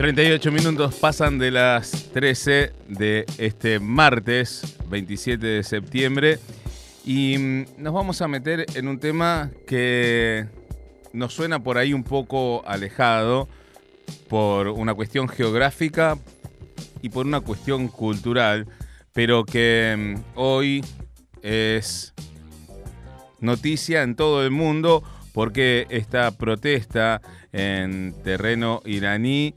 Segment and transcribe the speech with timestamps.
[0.00, 6.38] 38 minutos pasan de las 13 de este martes 27 de septiembre
[7.04, 10.46] y mm, nos vamos a meter en un tema que
[11.12, 13.46] nos suena por ahí un poco alejado
[14.30, 16.16] por una cuestión geográfica
[17.02, 18.68] y por una cuestión cultural,
[19.12, 20.82] pero que mm, hoy
[21.42, 22.14] es
[23.40, 25.02] noticia en todo el mundo
[25.32, 27.20] porque esta protesta
[27.52, 29.54] en terreno iraní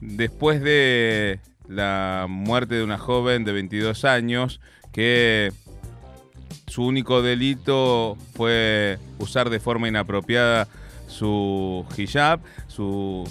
[0.00, 4.60] después de la muerte de una joven de 22 años
[4.92, 5.52] que
[6.66, 10.68] su único delito fue usar de forma inapropiada
[11.06, 13.28] su hijab, su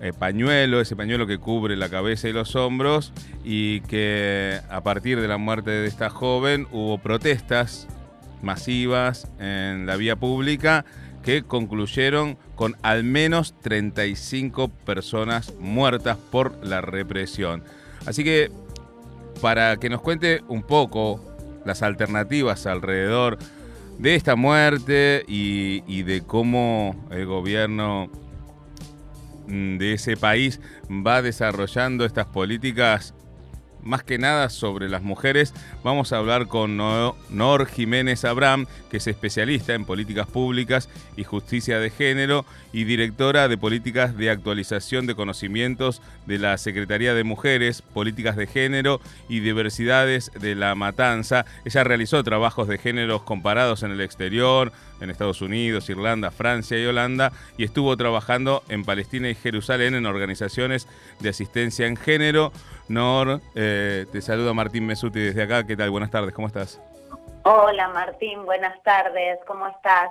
[0.00, 3.12] eh, pañuelo, ese pañuelo que cubre la cabeza y los hombros,
[3.44, 7.88] y que a partir de la muerte de esta joven hubo protestas
[8.44, 10.84] masivas en la vía pública
[11.22, 17.64] que concluyeron con al menos 35 personas muertas por la represión.
[18.06, 18.50] Así que
[19.40, 21.20] para que nos cuente un poco
[21.64, 23.38] las alternativas alrededor
[23.98, 28.10] de esta muerte y, y de cómo el gobierno
[29.46, 33.14] de ese país va desarrollando estas políticas
[33.84, 39.06] más que nada sobre las mujeres, vamos a hablar con Nor Jiménez Abraham, que es
[39.06, 45.14] especialista en políticas públicas y justicia de género y directora de políticas de actualización de
[45.14, 51.44] conocimientos de la Secretaría de Mujeres, Políticas de Género y Diversidades de la Matanza.
[51.64, 56.86] Ella realizó trabajos de géneros comparados en el exterior, en Estados Unidos, Irlanda, Francia y
[56.86, 60.88] Holanda, y estuvo trabajando en Palestina y Jerusalén en organizaciones
[61.20, 62.52] de asistencia en género.
[62.88, 65.66] Nor, eh, te saluda Martín Mesuti desde acá.
[65.66, 65.90] ¿Qué tal?
[65.90, 66.80] Buenas tardes, ¿cómo estás?
[67.44, 70.10] Hola Martín, buenas tardes, ¿cómo estás?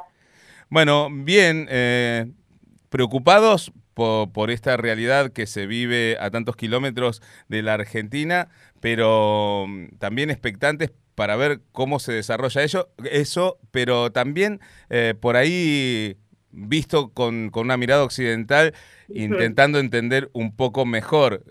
[0.70, 2.32] Bueno, bien, eh,
[2.90, 9.98] preocupados por, esta realidad que se vive a tantos kilómetros de la Argentina, pero mm,
[10.00, 16.18] también expectantes para ver cómo se desarrolla eso, eso pero también eh, por ahí
[16.50, 18.74] visto con, una mirada occidental,
[19.10, 21.44] intentando entender un poco mejor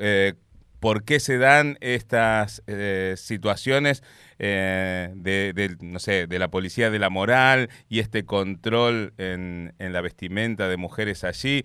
[0.82, 4.02] por qué se dan estas eh, situaciones
[4.40, 10.00] eh, de, no sé, de la policía de la moral y este control en, la
[10.00, 11.62] vestimenta de mujeres allí.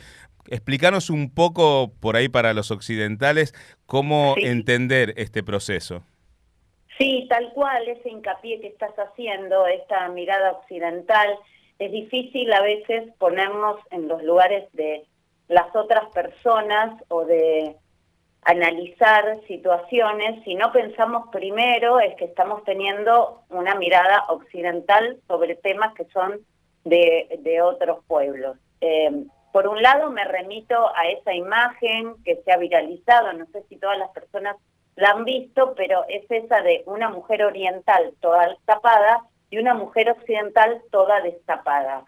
[0.51, 3.55] Explícanos un poco por ahí para los occidentales
[3.88, 6.03] cómo entender este proceso.
[6.99, 11.39] Sí, tal cual, ese hincapié que estás haciendo, esta mirada occidental,
[11.79, 15.05] es difícil a veces ponernos en los lugares de
[15.47, 17.78] las otras personas o de
[18.44, 25.94] analizar situaciones, si no pensamos primero es que estamos teniendo una mirada occidental sobre temas
[25.94, 26.40] que son
[26.86, 28.58] de, otros pueblos.
[28.80, 33.64] Eh, por un lado me remito a esa imagen que se ha viralizado, no sé
[33.68, 34.56] si todas las personas
[34.96, 40.09] la han visto, pero es esa de una mujer oriental toda tapada y una mujer
[40.12, 42.06] occidental toda destapada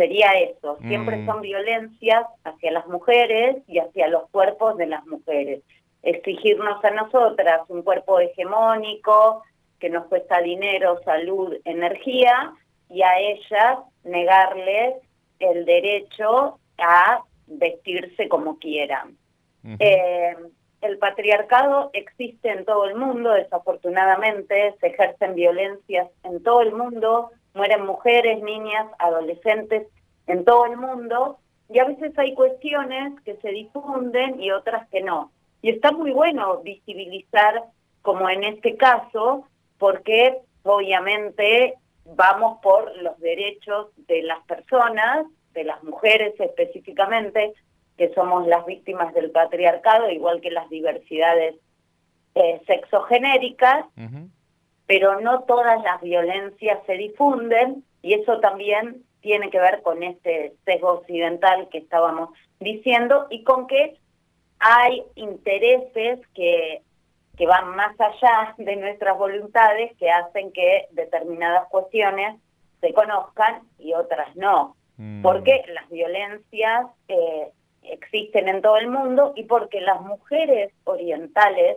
[0.00, 1.26] sería eso, siempre mm.
[1.26, 5.60] son violencias hacia las mujeres y hacia los cuerpos de las mujeres.
[6.02, 9.42] Exigirnos a nosotras un cuerpo hegemónico
[9.78, 12.54] que nos cuesta dinero, salud, energía,
[12.88, 14.94] y a ellas negarles
[15.38, 19.18] el derecho a vestirse como quieran.
[19.78, 20.34] Eh,
[20.80, 27.32] el patriarcado existe en todo el mundo, desafortunadamente, se ejercen violencias en todo el mundo,
[27.54, 29.86] mueren mujeres, niñas, adolescentes
[30.26, 31.38] en todo el mundo
[31.68, 35.30] y a veces hay cuestiones que se difunden y otras que no.
[35.62, 37.64] Y está muy bueno visibilizar,
[38.02, 39.46] como en este caso,
[39.78, 41.74] porque obviamente
[42.04, 47.52] vamos por los derechos de las personas, de las mujeres específicamente,
[47.96, 51.56] que somos las víctimas del patriarcado, igual que las diversidades
[52.34, 53.84] eh, sexogenéricas,
[54.90, 60.54] pero no todas las violencias se difunden y eso también tiene que ver con este
[60.64, 63.96] sesgo occidental que estábamos diciendo y con que
[64.58, 66.82] hay intereses que,
[67.36, 72.40] que van más allá de nuestras voluntades que hacen que determinadas cuestiones
[72.80, 74.74] se conozcan y otras no.
[74.96, 75.22] Mm.
[75.22, 77.52] Porque las violencias eh,
[77.84, 81.76] existen en todo el mundo y porque las mujeres orientales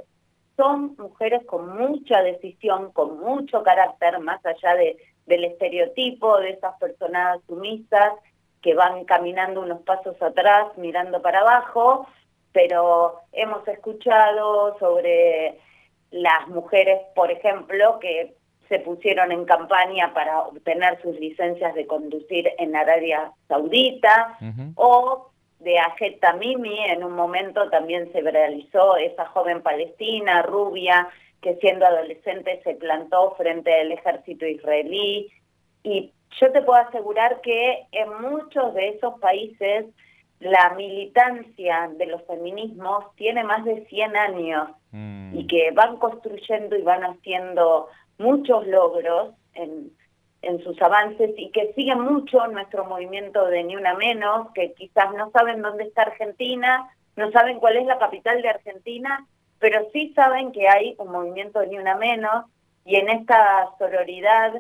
[0.56, 6.78] son mujeres con mucha decisión, con mucho carácter, más allá de, del estereotipo de esas
[6.80, 8.14] personas sumisas
[8.62, 12.08] que van caminando unos pasos atrás, mirando para abajo,
[12.54, 15.60] pero hemos escuchado sobre
[16.12, 18.36] las mujeres, por ejemplo, que
[18.70, 24.38] se pusieron en campaña para obtener sus licencias de conducir en Arabia Saudita,
[24.76, 25.33] o
[25.64, 31.10] de Ajet Tamimi, en un momento también se realizó esa joven palestina, rubia,
[31.42, 35.32] que siendo adolescente se plantó frente al ejército israelí.
[35.84, 39.86] Y yo te puedo asegurar que en muchos de esos países
[40.40, 45.38] la militancia de los feminismos tiene más de 100 años mm.
[45.38, 47.88] y que van construyendo y van haciendo
[48.18, 49.92] muchos logros en,
[50.44, 55.14] en sus avances y que siguen mucho nuestro movimiento de Ni Una Menos, que quizás
[55.14, 59.26] no saben dónde está Argentina, no saben cuál es la capital de Argentina,
[59.60, 62.46] pero sí saben que hay un movimiento de Ni Una Menos
[62.86, 64.54] y en esta sororidad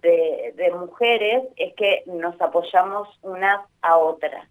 [0.00, 4.48] de, de mujeres es que nos apoyamos unas a otras.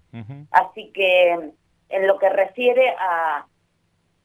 [0.52, 1.52] Así que
[1.90, 3.46] en lo que refiere a,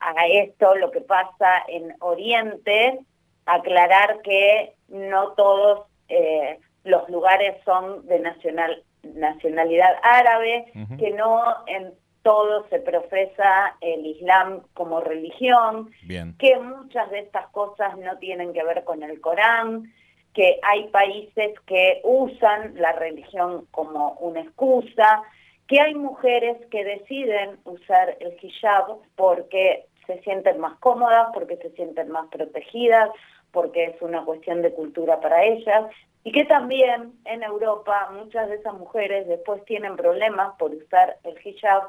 [0.01, 3.01] a esto, lo que pasa en Oriente,
[3.47, 10.67] aclarar que no todos eh, los lugares son de nacional, nacionalidad árabe,
[10.99, 11.93] que no en
[12.23, 15.91] todo se profesa el Islam como religión,
[16.39, 19.93] que muchas de estas cosas no tienen que ver con el Corán,
[20.33, 25.23] que hay países que usan la religión como una excusa,
[25.69, 31.71] que hay mujeres que deciden usar el hijab porque se sienten más cómodas, porque se
[31.71, 33.11] sienten más protegidas,
[33.55, 35.87] porque es una cuestión de cultura para ellas,
[36.25, 41.39] y que también en Europa muchas de esas mujeres después tienen problemas por usar el
[41.43, 41.85] hijab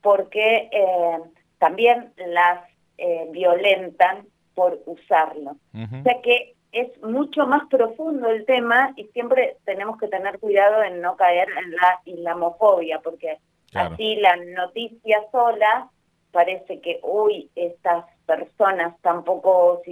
[0.00, 1.18] porque eh,
[1.58, 2.64] también las
[2.98, 5.56] eh, violentan por usarlo.
[5.74, 10.82] O sea que es mucho más profundo el tema y siempre tenemos que tener cuidado
[10.82, 13.38] en no caer en la islamofobia, porque
[13.74, 15.90] así la noticia sola
[16.30, 19.82] parece que, uy, estas personas tampoco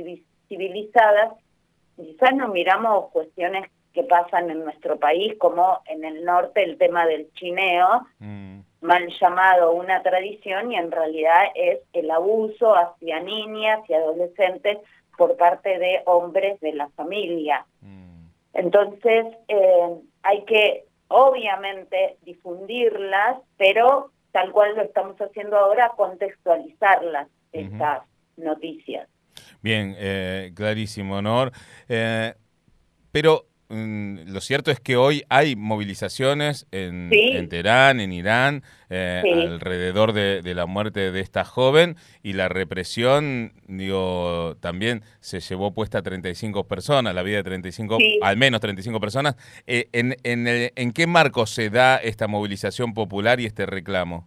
[0.50, 1.32] civilizadas,
[1.96, 7.06] quizás no miramos cuestiones que pasan en nuestro país, como en el norte el tema
[7.06, 8.58] del chineo, mm.
[8.82, 14.78] mal llamado una tradición, y en realidad es el abuso hacia niñas y adolescentes
[15.16, 17.64] por parte de hombres de la familia.
[17.80, 18.26] Mm.
[18.54, 28.02] Entonces, eh, hay que obviamente difundirlas, pero tal cual lo estamos haciendo ahora, contextualizarlas, estas
[28.36, 29.08] noticias.
[29.62, 31.52] Bien, eh, clarísimo, Honor.
[31.88, 32.34] Eh,
[33.12, 37.10] pero mm, lo cierto es que hoy hay movilizaciones en,
[37.48, 44.56] Teherán, en Irán, eh, alrededor de, la muerte de esta joven y la represión, digo,
[44.60, 49.36] también se llevó puesta a 35 personas, la vida de 35, al menos 35 personas.
[49.66, 54.26] en, en, ¿En qué marco se da esta movilización popular y este reclamo?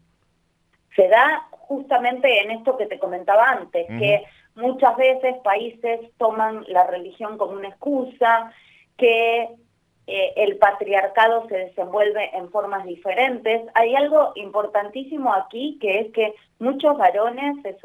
[0.95, 4.23] Se da justamente en esto que te comentaba antes, que
[4.55, 8.51] Muchas veces países toman la religión como una excusa,
[8.97, 9.50] que
[10.05, 13.61] eh, el patriarcado se desenvuelve en formas diferentes.
[13.73, 17.77] Hay algo importantísimo aquí, que es que muchos varones se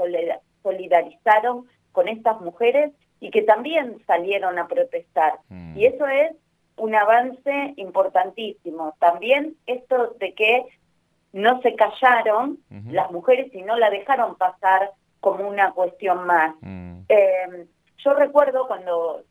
[0.63, 5.39] solidarizaron con estas mujeres y que también salieron a protestar.
[5.49, 5.79] Mm.
[5.79, 6.33] Y eso es
[6.77, 8.95] un avance importantísimo.
[8.99, 10.65] También esto de que
[11.33, 12.59] no se callaron
[12.91, 16.55] las mujeres y no la dejaron pasar como una cuestión más.
[16.61, 17.01] Mm.
[17.09, 17.67] Eh,
[17.99, 19.23] yo recuerdo cuando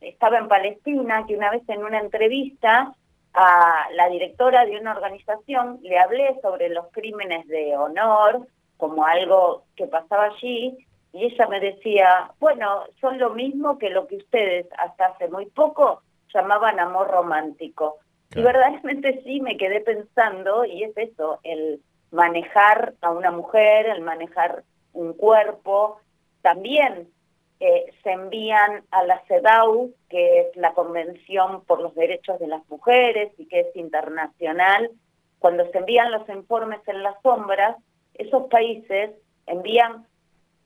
[0.00, 2.94] estaba en Palestina que una vez en una entrevista
[3.34, 9.64] a la directora de una organización le hablé sobre los crímenes de honor como algo
[9.74, 14.66] que pasaba allí y ella me decía, bueno, son lo mismo que lo que ustedes
[14.78, 16.02] hasta hace muy poco
[16.34, 17.96] llamaban amor romántico.
[18.34, 21.80] Y verdaderamente sí me quedé pensando, y es eso, el
[22.10, 24.64] manejar a una mujer, el manejar
[24.96, 26.00] un cuerpo,
[26.42, 27.08] también
[27.60, 32.68] eh, se envían a la CEDAW, que es la Convención por los Derechos de las
[32.68, 34.90] Mujeres y que es internacional.
[35.38, 37.76] Cuando se envían los informes en las sombras,
[38.14, 39.10] esos países
[39.46, 40.06] envían,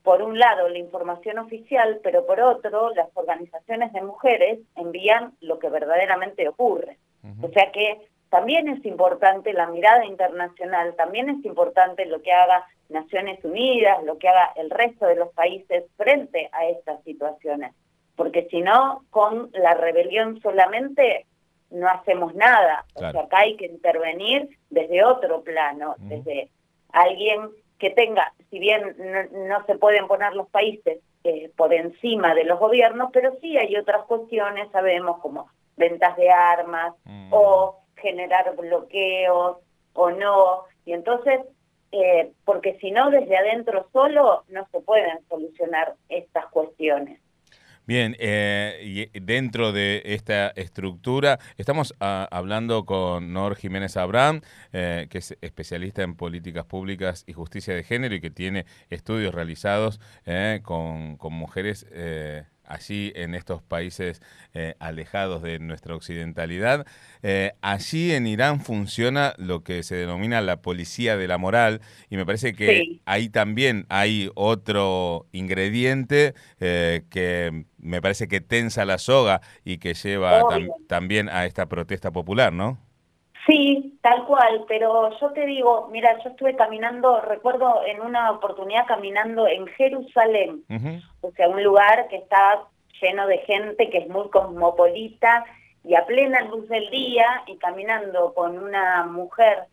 [0.03, 5.59] por un lado, la información oficial, pero por otro, las organizaciones de mujeres envían lo
[5.59, 6.99] que verdaderamente ocurre.
[7.43, 12.65] O sea que también es importante la mirada internacional, también es importante lo que haga
[12.89, 17.75] Naciones Unidas, lo que haga el resto de los países frente a estas situaciones.
[18.17, 21.27] Porque si no, con la rebelión solamente
[21.71, 22.85] no hacemos nada.
[22.95, 26.51] O sea, acá hay que intervenir desde otro plano, desde
[26.93, 28.95] alguien que tenga, si bien
[29.49, 33.75] no, se pueden poner los países eh, por encima de los gobiernos, pero sí hay
[33.77, 37.33] otras cuestiones, sabemos, como ventas de armas mm.
[37.33, 39.59] o generar bloqueos
[39.95, 40.64] o no.
[40.85, 41.40] Y entonces
[41.92, 47.21] eh, porque si no, desde adentro solo no se pueden solucionar estas cuestiones.
[47.87, 54.42] Bien, eh, y dentro de esta estructura, estamos ah, hablando con Nor Jiménez Abraham,
[54.73, 59.35] eh, que es especialista en políticas públicas y justicia de género y que tiene estudios
[59.35, 61.85] realizados eh, con, con, mujeres
[62.71, 64.23] allí en estos países
[64.55, 66.87] eh, alejados de nuestra occidentalidad.
[67.23, 72.17] Eh, allí en Irán funciona lo que se denomina la policía de la moral y
[72.17, 78.99] me parece que ahí también hay otro ingrediente eh, que me parece que tensa la
[78.99, 80.43] soga y que lleva
[80.87, 82.79] también a esta protesta popular, ¿no?
[83.47, 88.87] Sí, tal cual, pero yo te digo, mira, yo estuve caminando, recuerdo en una oportunidad
[88.87, 90.62] caminando en Jerusalén,
[91.23, 92.64] o sea, un lugar que está
[93.00, 95.44] lleno de gente, que es muy cosmopolita,
[95.85, 99.64] y a plena luz del día, y caminando con una mujer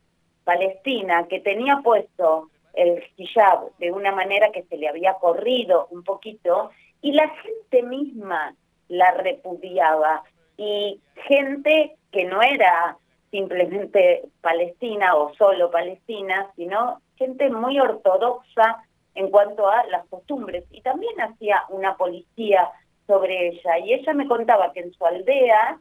[0.45, 6.03] palestina que tenía puesto el hijab de una manera que se le había corrido un
[6.03, 6.71] poquito,
[7.01, 8.55] y la gente misma
[8.87, 10.23] la repudiaba,
[10.55, 12.97] y gente que no era
[13.31, 18.83] simplemente palestina o solo palestina, sino gente muy ortodoxa
[19.15, 20.65] en cuanto a las costumbres.
[20.71, 22.69] Y también hacía una policía
[23.07, 23.79] sobre ella.
[23.79, 25.79] Y ella me contaba que en su aldea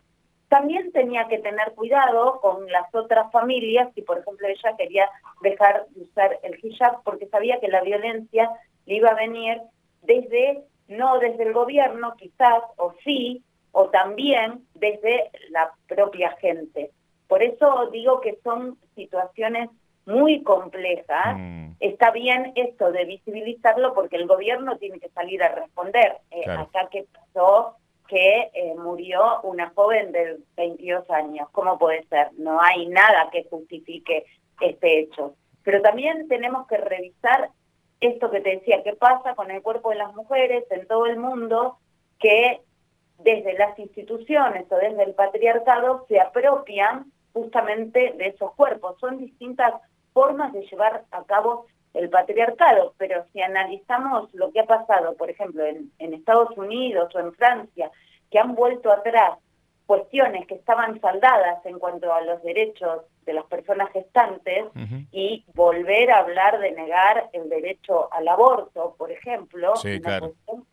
[0.48, 5.08] también tenía que tener cuidado con las otras familias si, por ejemplo, ella quería
[5.42, 8.50] dejar de usar el hijab porque sabía que la violencia
[8.86, 9.60] le iba a venir
[10.02, 16.92] desde, no desde el gobierno quizás, o sí, o también desde la propia gente.
[17.28, 19.70] Por eso digo que son situaciones
[20.06, 21.36] muy complejas.
[21.36, 21.72] Mm.
[21.80, 26.18] Está bien esto de visibilizarlo porque el gobierno tiene que salir a responder.
[26.30, 27.76] Eh, acá que pasó
[28.08, 31.48] que eh, murió una joven de 22 años.
[31.50, 32.28] ¿Cómo puede ser?
[32.38, 34.24] No hay nada que justifique
[34.60, 35.34] este hecho.
[35.64, 37.50] Pero también tenemos que revisar
[38.00, 41.16] esto que te decía, qué pasa con el cuerpo de las mujeres en todo el
[41.16, 41.78] mundo
[42.18, 42.60] que
[43.18, 48.98] desde las instituciones o desde el patriarcado se apropian justamente de esos cuerpos.
[48.98, 49.74] Son distintas
[50.14, 55.28] formas de llevar a cabo el patriarcado, pero si analizamos lo que ha pasado, por
[55.28, 57.90] ejemplo, en, Estados Unidos o en Francia,
[58.30, 59.38] que han vuelto atrás
[59.84, 64.64] cuestiones que estaban saldadas en cuanto a los derechos de las personas gestantes
[65.12, 69.74] y volver a hablar de negar el derecho al aborto, por ejemplo,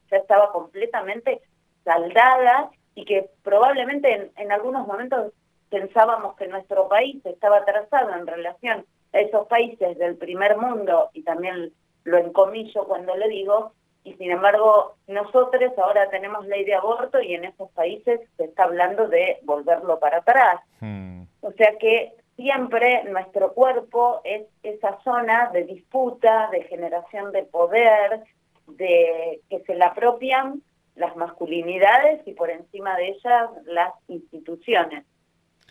[0.09, 1.41] ya estaba completamente
[1.83, 5.33] saldada y que probablemente en algunos momentos
[5.73, 11.23] pensábamos que nuestro país estaba atrasado en relación a esos países del primer mundo, y
[11.23, 13.71] también lo encomillo cuando le digo,
[14.03, 18.65] y sin embargo nosotros ahora tenemos ley de aborto y en esos países se está
[18.65, 20.61] hablando de volverlo para atrás.
[20.79, 21.23] Hmm.
[21.41, 28.21] O sea que siempre nuestro cuerpo es esa zona de disputa, de generación de poder,
[28.67, 30.61] de que se la apropian
[30.95, 35.05] las masculinidades y por encima de ellas las instituciones.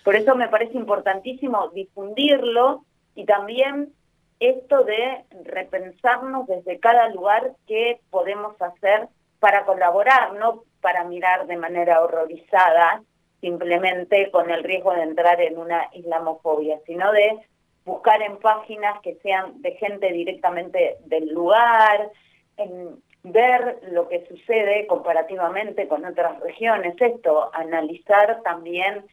[0.05, 3.93] Por eso me parece importantísimo difundirlo y también
[4.41, 11.57] esto de repensarnos desde cada lugar qué podemos hacer para colaborar, no para mirar de
[11.57, 13.03] manera horrorizada
[13.41, 17.41] simplemente con el riesgo de entrar en una islamofobia, sino de
[17.85, 22.11] buscar en páginas que sean de gente directamente del lugar,
[22.57, 29.05] en ver lo que sucede comparativamente con otras regiones, esto, analizar también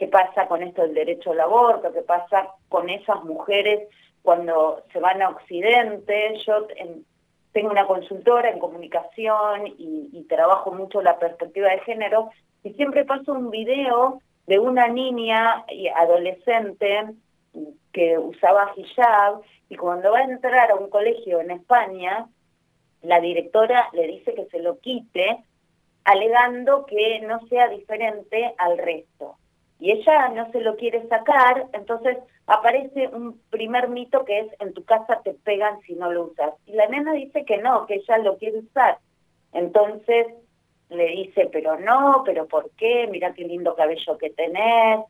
[0.00, 3.86] qué pasa con esto del derecho al aborto, qué pasa con esas mujeres
[4.22, 6.38] cuando se van a Occidente.
[6.46, 6.66] Yo
[7.52, 12.30] tengo una consultora en comunicación y, trabajo mucho la perspectiva de género
[12.62, 17.08] y siempre paso un video de una niña y adolescente
[17.92, 22.26] que usaba hijab y cuando va a entrar a un colegio en España,
[23.02, 25.44] la directora le dice que se lo quite,
[26.04, 29.36] alegando que no sea diferente al resto
[29.80, 34.74] y ella no se lo quiere sacar, entonces aparece un primer mito que es en
[34.74, 36.52] tu casa te pegan si no lo usas.
[36.66, 38.98] Y la nena dice que no, que ella lo quiere usar.
[39.52, 40.26] Entonces
[40.90, 43.08] le dice, pero no, pero ¿por qué?
[43.10, 45.00] Mira qué lindo cabello que tenés.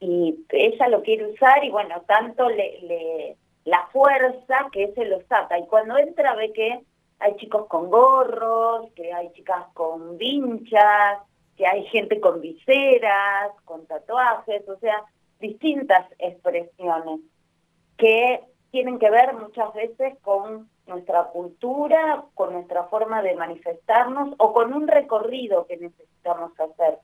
[0.00, 5.20] Y ella lo quiere usar y bueno, tanto le, le la fuerza que se lo
[5.28, 5.58] saca.
[5.58, 6.80] Y cuando entra ve que
[7.18, 11.18] hay chicos con gorros, que hay chicas con vinchas,
[11.62, 15.04] que hay gente con viseras, con tatuajes, o sea,
[15.38, 17.20] distintas expresiones
[17.96, 18.40] que
[18.72, 24.72] tienen que ver muchas veces con nuestra cultura, con nuestra forma de manifestarnos o con
[24.72, 26.98] un recorrido que necesitamos hacer.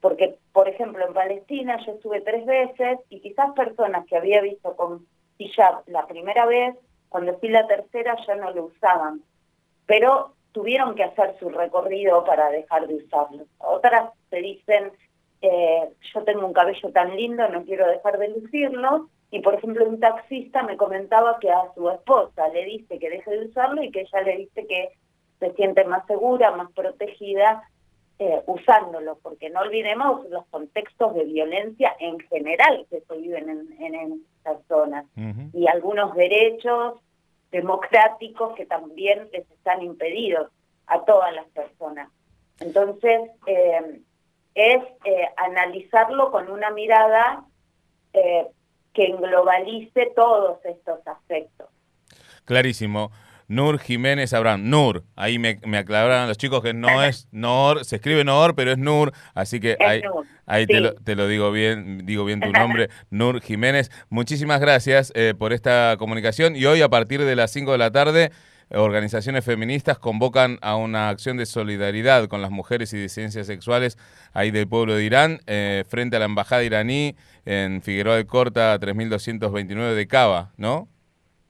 [0.00, 4.76] Porque, por ejemplo, en Palestina yo estuve tres veces y quizás personas que había visto
[4.76, 6.76] con hijab la primera vez,
[7.08, 9.22] cuando fui la tercera ya no lo usaban.
[9.86, 13.44] Pero tuvieron que hacer su recorrido para dejar de usarlo.
[13.58, 14.92] Otras se dicen,
[15.40, 19.08] eh, yo tengo un cabello tan lindo, no quiero dejar de lucirlo.
[19.30, 23.30] Y por ejemplo, un taxista me comentaba que a su esposa le dice que deje
[23.30, 24.88] de usarlo y que ella le dice que
[25.38, 27.62] se siente más segura, más protegida
[28.18, 33.94] eh, usándolo, porque no olvidemos los contextos de violencia en general que se viven en,
[33.94, 35.04] en, estas zonas
[35.52, 36.94] y algunos derechos
[37.50, 40.50] democráticos que también les están impedidos
[40.86, 42.10] a todas las personas.
[42.60, 44.00] Entonces, eh,
[44.54, 47.44] es eh, analizarlo con una mirada
[48.92, 51.68] que globalice todos estos aspectos.
[52.44, 53.12] Clarísimo.
[53.48, 54.68] Nur Jiménez Abraham.
[54.68, 58.72] Nur, ahí me, me aclararon los chicos que no es Nor, se escribe Nor, pero
[58.72, 60.02] es Nur, así que ahí,
[60.46, 63.90] ahí te, lo, te, lo, digo bien, digo bien tu nombre, Nur Jiménez.
[64.10, 67.90] Muchísimas gracias eh, por esta comunicación y hoy a partir de las 5 de la
[67.90, 68.30] tarde
[68.70, 73.96] organizaciones feministas convocan a una acción de solidaridad con las mujeres y disidencias sexuales
[74.34, 78.78] ahí del pueblo de Irán eh, frente a la embajada iraní en Figueroa de Corta
[78.78, 80.88] 3229 de Cava, ¿no?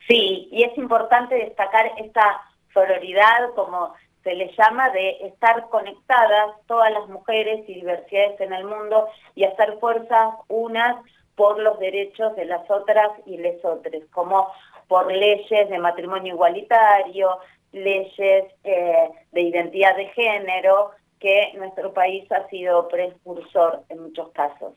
[0.09, 2.41] Sí, y es importante destacar esta
[2.73, 8.65] sororidad, como se le llama, de estar conectadas todas las mujeres y diversidades en el
[8.65, 10.97] mundo y hacer fuerzas unas
[11.37, 14.51] por los derechos de las otras y les otras, como
[14.89, 17.39] por leyes de matrimonio igualitario,
[17.73, 24.73] leyes eh, de identidad de género, que nuestro país ha sido precursor en muchos casos.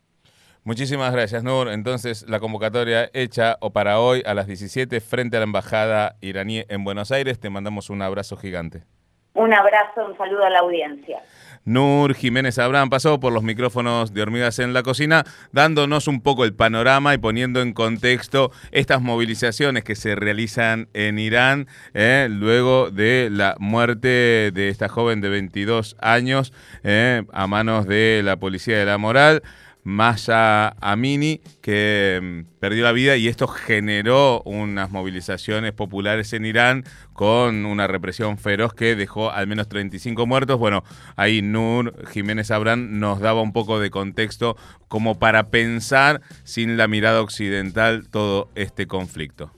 [0.63, 1.69] Muchísimas gracias, Nur.
[1.69, 6.63] Entonces, la convocatoria hecha o para hoy a las 17 frente a la Embajada iraní
[6.69, 7.39] en Buenos Aires.
[7.39, 8.83] Te mandamos un abrazo gigante.
[9.33, 11.19] Un abrazo, un saludo a la audiencia.
[11.63, 16.43] Nur Jiménez Abraham pasó por los micrófonos de Hormigas en la Cocina, dándonos un poco
[16.43, 22.89] el panorama y poniendo en contexto estas movilizaciones que se realizan en Irán eh, luego
[22.89, 26.51] de la muerte de esta joven de 22 años
[26.83, 29.43] eh, a manos de la Policía de la Moral.
[29.83, 36.83] Maya Amini, que mm, perdió la vida y esto generó unas movilizaciones populares en Irán
[37.13, 40.59] con una represión feroz que dejó al menos 35 muertos.
[40.59, 40.83] Bueno,
[41.15, 46.87] ahí Nur Jiménez Abrán nos daba un poco de contexto como para pensar sin la
[46.87, 49.51] mirada occidental todo este conflicto.